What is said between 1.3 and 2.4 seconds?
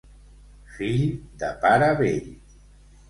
de pare vell.